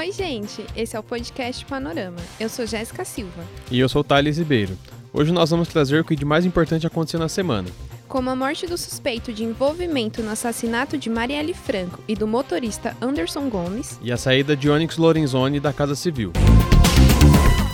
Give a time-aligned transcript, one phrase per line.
[0.00, 0.64] Oi, gente!
[0.74, 2.16] Esse é o podcast Panorama.
[2.40, 3.44] Eu sou Jéssica Silva.
[3.70, 4.74] E eu sou Thales Ribeiro.
[5.12, 7.68] Hoje nós vamos trazer o que de mais importante aconteceu na semana.
[8.08, 12.96] Como a morte do suspeito de envolvimento no assassinato de Marielle Franco e do motorista
[12.98, 14.00] Anderson Gomes.
[14.00, 16.32] E a saída de Onyx Lorenzoni da Casa Civil.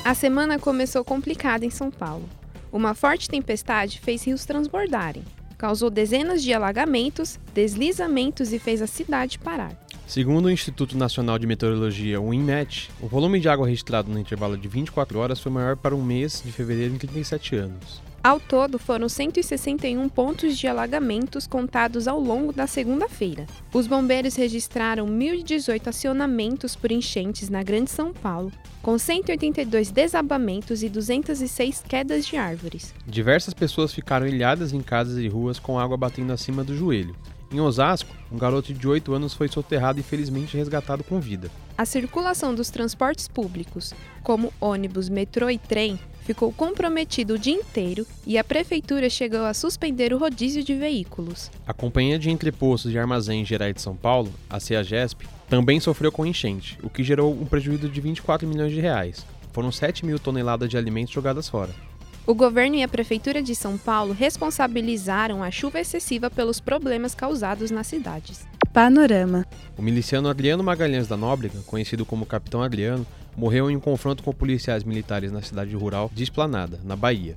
[0.05, 2.29] A semana começou complicada em São Paulo.
[2.73, 5.23] Uma forte tempestade fez rios transbordarem,
[5.57, 9.86] causou dezenas de alagamentos, deslizamentos e fez a cidade parar.
[10.07, 14.57] Segundo o Instituto Nacional de Meteorologia, o INMET, o volume de água registrado no intervalo
[14.57, 18.01] de 24 horas foi maior para um mês de fevereiro em 37 anos.
[18.23, 23.47] Ao todo, foram 161 pontos de alagamentos contados ao longo da segunda-feira.
[23.75, 28.53] Os bombeiros registraram 1.018 acionamentos por enchentes na Grande São Paulo,
[28.83, 32.95] com 182 desabamentos e 206 quedas de árvores.
[33.05, 37.15] Diversas pessoas ficaram ilhadas em casas e ruas com água batendo acima do joelho.
[37.51, 41.51] Em Osasco, um garoto de 8 anos foi soterrado e felizmente resgatado com vida.
[41.79, 48.05] A circulação dos transportes públicos, como ônibus, metrô e trem, ficou comprometido o dia inteiro
[48.27, 51.51] e a prefeitura chegou a suspender o rodízio de veículos.
[51.67, 56.27] A Companhia de Entrepostos e Armazéns Gerais de São Paulo, a CEAGESP, também sofreu com
[56.27, 59.25] enchente, o que gerou um prejuízo de 24 milhões de reais.
[59.53, 61.71] Foram 7 mil toneladas de alimentos jogadas fora.
[62.27, 67.71] O governo e a Prefeitura de São Paulo responsabilizaram a chuva excessiva pelos problemas causados
[67.71, 68.45] nas cidades.
[68.73, 69.47] Panorama.
[69.79, 74.33] O miliciano Adriano Magalhães da Nóbrega, conhecido como Capitão Adriano, morreu em um confronto com
[74.33, 77.37] policiais militares na cidade rural de Esplanada, na Bahia.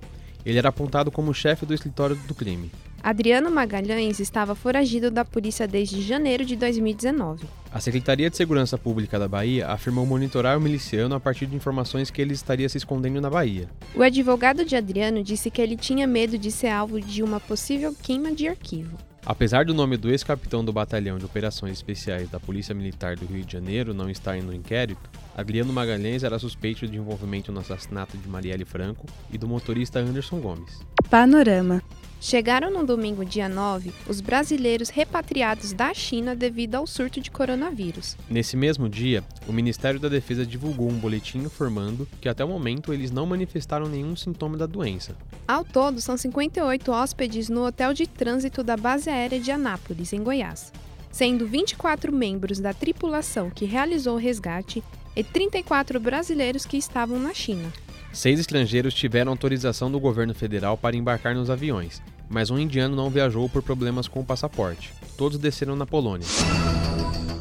[0.49, 2.71] Ele era apontado como chefe do escritório do crime.
[3.03, 7.45] Adriano Magalhães estava foragido da polícia desde janeiro de 2019.
[7.71, 12.09] A Secretaria de Segurança Pública da Bahia afirmou monitorar o miliciano a partir de informações
[12.09, 13.69] que ele estaria se escondendo na Bahia.
[13.93, 17.93] O advogado de Adriano disse que ele tinha medo de ser alvo de uma possível
[18.01, 18.97] queima de arquivo.
[19.25, 23.43] Apesar do nome do ex-capitão do Batalhão de Operações Especiais da Polícia Militar do Rio
[23.43, 28.27] de Janeiro não estar no inquérito, Adriano Magalhães era suspeito de envolvimento no assassinato de
[28.27, 30.79] Marielle Franco e do motorista Anderson Gomes.
[31.09, 31.81] Panorama.
[32.21, 38.17] Chegaram no domingo, dia 9, os brasileiros repatriados da China devido ao surto de coronavírus.
[38.29, 42.93] Nesse mesmo dia, o Ministério da Defesa divulgou um boletim informando que até o momento
[42.93, 45.15] eles não manifestaram nenhum sintoma da doença.
[45.47, 50.21] Ao todo, são 58 hóspedes no hotel de trânsito da base aérea de Anápolis, em
[50.21, 50.73] Goiás,
[51.09, 54.83] sendo 24 membros da tripulação que realizou o resgate
[55.15, 57.71] e 34 brasileiros que estavam na China.
[58.11, 63.09] Seis estrangeiros tiveram autorização do governo federal para embarcar nos aviões, mas um indiano não
[63.09, 64.91] viajou por problemas com o passaporte.
[65.15, 66.27] Todos desceram na Polônia.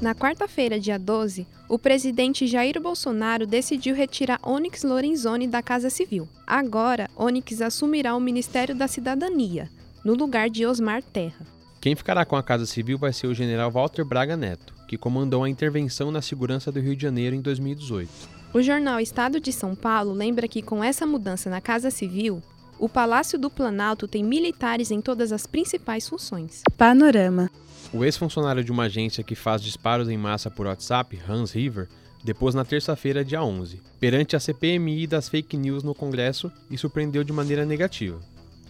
[0.01, 6.29] Na quarta-feira, dia 12, o presidente Jair Bolsonaro decidiu retirar Onyx Lorenzoni da Casa Civil.
[6.47, 9.69] Agora, Onyx assumirá o Ministério da Cidadania,
[10.05, 11.47] no lugar de Osmar Terra.
[11.81, 15.43] Quem ficará com a Casa Civil vai ser o general Walter Braga Neto, que comandou
[15.43, 18.38] a intervenção na segurança do Rio de Janeiro em 2018.
[18.53, 22.43] O jornal Estado de São Paulo lembra que com essa mudança na Casa Civil,
[22.79, 26.63] o Palácio do Planalto tem militares em todas as principais funções.
[26.77, 27.51] Panorama.
[27.93, 31.89] O ex-funcionário de uma agência que faz disparos em massa por WhatsApp, Hans River,
[32.25, 37.23] depôs na terça-feira, dia 11, perante a CPMI das fake news no Congresso e surpreendeu
[37.23, 38.19] de maneira negativa.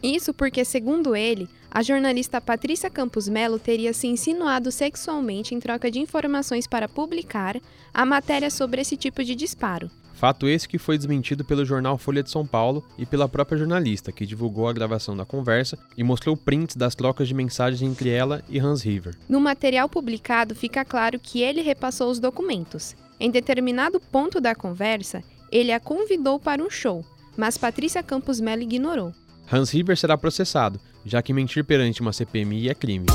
[0.02, 5.90] Isso porque, segundo ele, a jornalista Patrícia Campos Melo teria se insinuado sexualmente em troca
[5.90, 7.60] de informações para publicar
[7.92, 9.90] a matéria sobre esse tipo de disparo.
[10.14, 14.10] Fato esse que foi desmentido pelo jornal Folha de São Paulo e pela própria jornalista,
[14.10, 18.42] que divulgou a gravação da conversa e mostrou prints das trocas de mensagens entre ela
[18.48, 19.16] e Hans River.
[19.28, 22.96] No material publicado fica claro que ele repassou os documentos.
[23.20, 25.22] Em determinado ponto da conversa,
[25.52, 27.04] ele a convidou para um show,
[27.36, 29.12] mas Patrícia Campos Melo ignorou.
[29.50, 33.06] Hans River será processado, já que mentir perante uma CPMI é crime.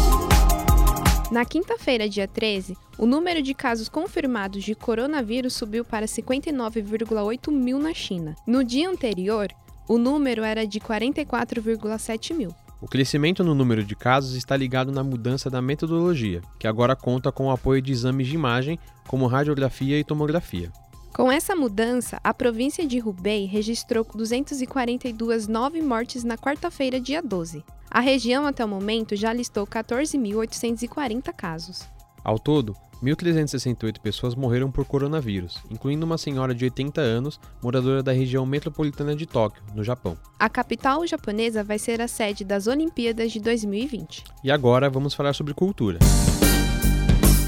[1.31, 7.80] Na quinta-feira, dia 13, o número de casos confirmados de coronavírus subiu para 59,8 mil
[7.80, 8.35] na China.
[8.45, 9.50] No dia anterior,
[9.88, 12.53] o número era de 44,7 mil.
[12.81, 17.31] O crescimento no número de casos está ligado na mudança da metodologia, que agora conta
[17.31, 18.77] com o apoio de exames de imagem,
[19.07, 20.71] como radiografia e tomografia.
[21.13, 27.63] Com essa mudança, a província de Hubei registrou 242 nove mortes na quarta-feira, dia 12.
[27.89, 31.83] A região, até o momento, já listou 14.840 casos.
[32.24, 38.12] Ao todo, 1.368 pessoas morreram por coronavírus, incluindo uma senhora de 80 anos, moradora da
[38.12, 40.18] região metropolitana de Tóquio, no Japão.
[40.39, 44.24] A capital japonesa vai ser a sede das Olimpíadas de 2020.
[44.44, 46.00] E agora vamos falar sobre cultura.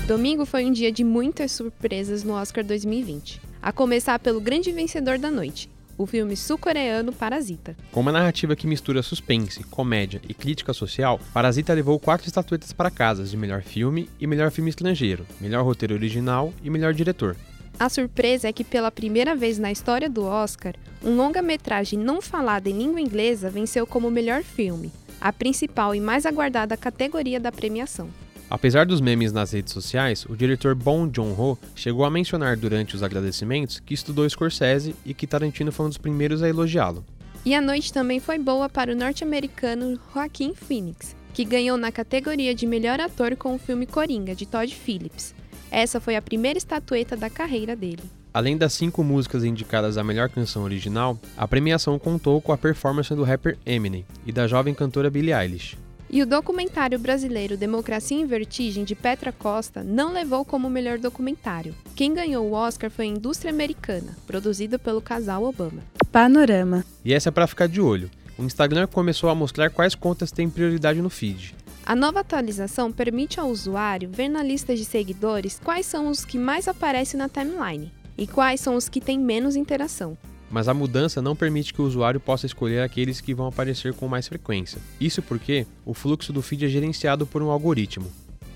[0.07, 5.17] Domingo foi um dia de muitas surpresas no Oscar 2020, a começar pelo grande vencedor
[5.17, 5.67] da noite,
[5.97, 7.75] o filme sul-coreano Parasita.
[7.91, 12.91] Com uma narrativa que mistura suspense, comédia e crítica social, Parasita levou quatro estatuetas para
[12.91, 17.35] casa de melhor filme e melhor filme estrangeiro, melhor roteiro original e melhor diretor.
[17.79, 22.67] A surpresa é que, pela primeira vez na história do Oscar, um longa-metragem não falado
[22.67, 28.11] em língua inglesa venceu como melhor filme, a principal e mais aguardada categoria da premiação.
[28.49, 33.01] Apesar dos memes nas redes sociais, o diretor Bong Joon-ho chegou a mencionar durante os
[33.01, 37.03] agradecimentos que estudou Scorsese e que Tarantino foi um dos primeiros a elogiá-lo.
[37.43, 42.53] E a noite também foi boa para o norte-americano Joaquin Phoenix, que ganhou na categoria
[42.53, 45.33] de melhor ator com o filme Coringa, de Todd Phillips.
[45.71, 48.03] Essa foi a primeira estatueta da carreira dele.
[48.33, 53.13] Além das cinco músicas indicadas à melhor canção original, a premiação contou com a performance
[53.15, 55.77] do rapper Eminem e da jovem cantora Billie Eilish.
[56.15, 61.75] E o documentário brasileiro Democracia em Vertigem de Petra Costa não levou como melhor documentário.
[61.93, 65.83] Quem ganhou o Oscar foi a Indústria Americana, produzido pelo casal Obama.
[66.13, 66.85] Panorama.
[67.03, 68.09] E essa é para ficar de olho.
[68.37, 71.53] O Instagram começou a mostrar quais contas têm prioridade no feed.
[71.85, 76.37] A nova atualização permite ao usuário ver na lista de seguidores quais são os que
[76.37, 80.17] mais aparecem na timeline e quais são os que têm menos interação
[80.49, 84.07] mas a mudança não permite que o usuário possa escolher aqueles que vão aparecer com
[84.07, 84.79] mais frequência.
[84.99, 88.11] Isso porque o fluxo do feed é gerenciado por um algoritmo.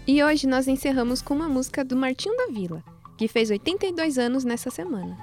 [0.08, 2.84] E hoje nós encerramos com uma música do Martinho da Vila,
[3.18, 5.18] que fez 82 anos nessa semana.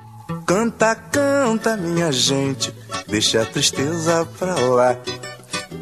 [0.47, 2.73] Canta, canta, minha gente,
[3.09, 4.97] deixa a tristeza pra lá.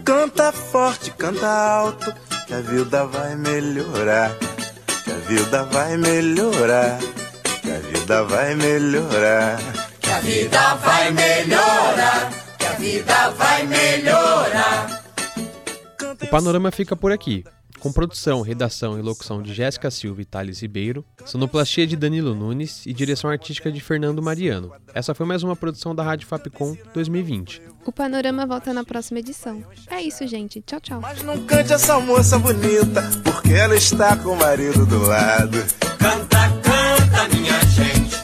[0.05, 2.15] Canta forte, canta alto,
[2.47, 4.35] que a vida vai melhorar.
[5.05, 6.99] Que a vida vai melhorar.
[7.63, 9.74] Que a vida vai melhorar
[10.15, 15.05] a vida vai melhorar, que a vida vai melhorar.
[16.23, 17.43] O panorama fica por aqui.
[17.81, 22.87] Com produção, redação e locução de Jéssica Silva e Thales Ribeiro, sonoplastia de Danilo Nunes
[22.87, 24.73] e direção artística de Fernando Mariano.
[24.95, 27.61] Essa foi mais uma produção da Rádio Fapcom 2020.
[27.85, 29.63] O Panorama volta na próxima edição.
[29.91, 30.63] É isso, gente.
[30.63, 31.01] Tchau, tchau.
[31.01, 35.59] Mas não cante essa moça bonita, porque ela está com o marido do lado.
[35.99, 38.24] Canta, canta, minha gente,